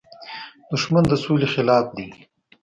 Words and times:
•دښمني 0.69 1.07
د 1.09 1.13
سولې 1.23 1.47
خلاف 1.53 1.85
ده. 1.95 2.05